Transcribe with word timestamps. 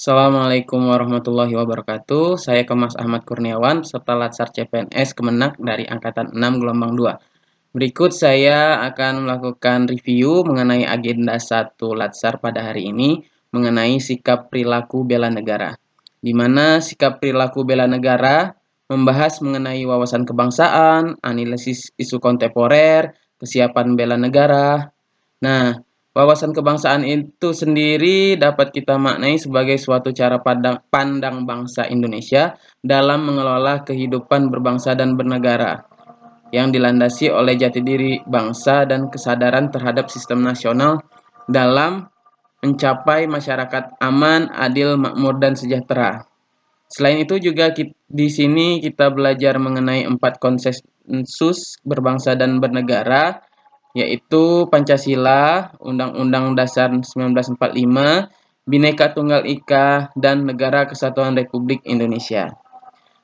Assalamualaikum 0.00 0.88
warahmatullahi 0.88 1.52
wabarakatuh. 1.60 2.40
Saya 2.40 2.64
Kemas 2.64 2.96
Ahmad 2.96 3.28
Kurniawan, 3.28 3.84
peserta 3.84 4.16
Latsar 4.16 4.48
CPNS 4.48 5.12
Kemenak 5.12 5.60
dari 5.60 5.84
Angkatan 5.84 6.32
6 6.32 6.40
Gelombang 6.40 6.96
2. 6.96 7.76
Berikut 7.76 8.08
saya 8.08 8.80
akan 8.80 9.28
melakukan 9.28 9.84
review 9.92 10.40
mengenai 10.40 10.88
agenda 10.88 11.36
1 11.36 11.76
Latsar 11.92 12.40
pada 12.40 12.64
hari 12.64 12.88
ini 12.88 13.28
mengenai 13.52 14.00
sikap 14.00 14.48
perilaku 14.48 15.04
bela 15.04 15.28
negara. 15.28 15.76
Di 16.16 16.32
mana 16.32 16.80
sikap 16.80 17.20
perilaku 17.20 17.68
bela 17.68 17.84
negara 17.84 18.56
membahas 18.88 19.44
mengenai 19.44 19.84
wawasan 19.84 20.24
kebangsaan, 20.24 21.20
analisis 21.20 21.92
isu 22.00 22.24
kontemporer, 22.24 23.20
kesiapan 23.36 24.00
bela 24.00 24.16
negara. 24.16 24.96
Nah, 25.44 25.76
wawasan 26.14 26.50
kebangsaan 26.50 27.06
itu 27.06 27.54
sendiri 27.54 28.34
dapat 28.34 28.74
kita 28.74 28.98
maknai 28.98 29.38
sebagai 29.38 29.78
suatu 29.78 30.10
cara 30.10 30.42
pandang, 30.42 30.82
pandang 30.90 31.46
bangsa 31.46 31.86
Indonesia 31.86 32.58
dalam 32.82 33.26
mengelola 33.26 33.86
kehidupan 33.86 34.50
berbangsa 34.50 34.98
dan 34.98 35.14
bernegara 35.14 35.86
yang 36.50 36.74
dilandasi 36.74 37.30
oleh 37.30 37.54
jati 37.54 37.78
diri 37.78 38.18
bangsa 38.26 38.82
dan 38.82 39.06
kesadaran 39.06 39.70
terhadap 39.70 40.10
sistem 40.10 40.42
nasional 40.42 40.98
dalam 41.46 42.10
mencapai 42.60 43.24
masyarakat 43.30 43.96
aman, 44.02 44.50
adil, 44.52 44.98
makmur, 45.00 45.40
dan 45.40 45.56
sejahtera. 45.56 46.26
Selain 46.90 47.22
itu 47.22 47.38
juga 47.38 47.70
di 48.10 48.28
sini 48.28 48.82
kita 48.82 49.14
belajar 49.14 49.56
mengenai 49.62 50.04
empat 50.10 50.42
konsensus 50.42 51.78
berbangsa 51.86 52.34
dan 52.34 52.58
bernegara, 52.58 53.38
yaitu 53.96 54.70
Pancasila, 54.70 55.74
Undang-Undang 55.82 56.54
Dasar 56.54 56.94
1945, 56.94 58.30
Bhinneka 58.68 59.10
Tunggal 59.16 59.42
Ika, 59.46 60.14
dan 60.14 60.46
Negara 60.46 60.86
Kesatuan 60.86 61.34
Republik 61.34 61.82
Indonesia. 61.82 62.54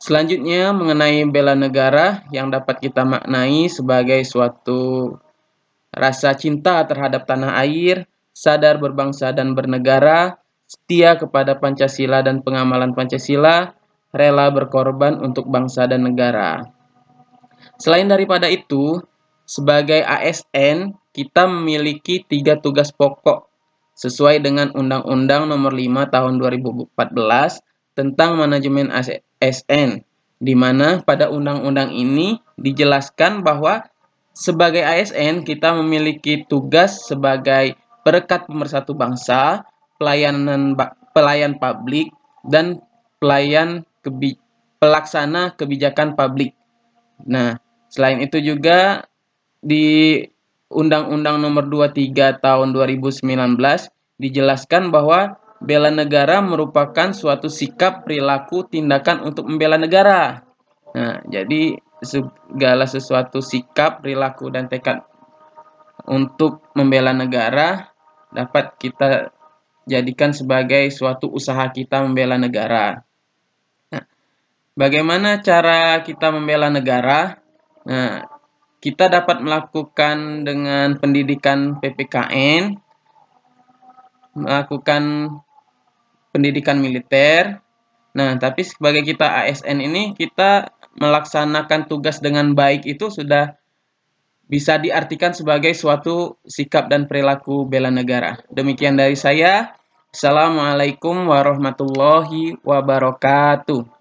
Selanjutnya 0.00 0.72
mengenai 0.72 1.28
bela 1.28 1.52
negara 1.52 2.24
yang 2.32 2.48
dapat 2.48 2.80
kita 2.80 3.04
maknai 3.04 3.68
sebagai 3.68 4.24
suatu 4.24 5.12
rasa 5.92 6.32
cinta 6.32 6.80
terhadap 6.88 7.28
tanah 7.28 7.60
air, 7.60 8.08
sadar 8.32 8.80
berbangsa 8.80 9.36
dan 9.36 9.52
bernegara, 9.52 10.40
setia 10.64 11.20
kepada 11.20 11.60
Pancasila 11.60 12.24
dan 12.24 12.40
pengamalan 12.40 12.96
Pancasila, 12.96 13.76
rela 14.14 14.46
berkorban 14.48 15.20
untuk 15.20 15.50
bangsa 15.52 15.84
dan 15.84 16.08
negara. 16.08 16.64
Selain 17.76 18.08
daripada 18.08 18.48
itu, 18.48 19.02
sebagai 19.50 20.06
ASN 20.06 20.94
kita 21.10 21.50
memiliki 21.50 22.22
tiga 22.22 22.54
tugas 22.62 22.94
pokok 22.94 23.50
sesuai 23.98 24.46
dengan 24.46 24.70
Undang-Undang 24.70 25.50
Nomor 25.50 25.74
5 25.74 26.06
Tahun 26.06 26.34
2014 26.38 26.94
tentang 27.98 28.38
manajemen 28.38 28.94
ASN, 28.94 30.06
di 30.38 30.54
mana 30.54 31.02
pada 31.02 31.26
undang-undang 31.34 31.90
ini 31.90 32.38
dijelaskan 32.62 33.42
bahwa 33.42 33.82
sebagai 34.30 34.86
ASN 34.86 35.42
kita 35.42 35.74
memiliki 35.74 36.46
tugas 36.46 37.10
sebagai 37.10 37.74
perekat 38.06 38.46
pemersatu 38.46 38.94
bangsa, 38.94 39.66
pelayanan 39.98 40.78
pelayan 41.10 41.58
publik 41.58 42.14
dan 42.46 42.78
pelayan 43.18 43.82
kebi 44.06 44.38
pelaksana 44.78 45.58
kebijakan 45.58 46.14
publik. 46.16 46.56
Nah, 47.26 47.60
selain 47.92 48.22
itu 48.24 48.40
juga 48.40 49.09
di 49.60 50.20
Undang-Undang 50.70 51.36
Nomor 51.42 51.68
23 51.68 52.40
Tahun 52.40 52.68
2019 52.72 53.24
dijelaskan 54.20 54.92
bahwa 54.92 55.40
bela 55.60 55.92
negara 55.92 56.40
merupakan 56.40 57.12
suatu 57.12 57.52
sikap, 57.52 58.08
perilaku, 58.08 58.64
tindakan 58.64 59.28
untuk 59.28 59.44
membela 59.50 59.76
negara. 59.76 60.46
Nah, 60.96 61.20
jadi 61.28 61.76
segala 62.00 62.88
sesuatu 62.88 63.44
sikap, 63.44 64.00
perilaku, 64.00 64.48
dan 64.48 64.66
tekad 64.72 65.04
untuk 66.08 66.64
membela 66.72 67.12
negara 67.12 67.92
dapat 68.32 68.72
kita 68.80 69.34
jadikan 69.84 70.32
sebagai 70.32 70.88
suatu 70.88 71.28
usaha 71.28 71.68
kita 71.68 72.00
membela 72.00 72.40
negara. 72.40 73.04
Nah, 73.92 74.04
bagaimana 74.78 75.44
cara 75.44 76.00
kita 76.00 76.32
membela 76.32 76.72
negara? 76.72 77.36
Nah, 77.84 78.39
kita 78.80 79.12
dapat 79.12 79.44
melakukan 79.44 80.48
dengan 80.48 80.96
pendidikan 80.96 81.76
PPKN, 81.84 82.80
melakukan 84.40 85.36
pendidikan 86.32 86.80
militer. 86.80 87.60
Nah, 88.16 88.34
tapi 88.40 88.64
sebagai 88.64 89.04
kita 89.04 89.44
ASN 89.44 89.84
ini 89.84 90.16
kita 90.16 90.72
melaksanakan 90.98 91.86
tugas 91.86 92.18
dengan 92.18 92.56
baik 92.56 92.88
itu 92.88 93.12
sudah 93.12 93.54
bisa 94.50 94.82
diartikan 94.82 95.30
sebagai 95.30 95.70
suatu 95.76 96.40
sikap 96.42 96.90
dan 96.90 97.06
perilaku 97.06 97.68
bela 97.68 97.92
negara. 97.92 98.40
Demikian 98.50 98.98
dari 98.98 99.14
saya. 99.14 99.76
Assalamualaikum 100.10 101.30
warahmatullahi 101.30 102.58
wabarakatuh. 102.66 103.99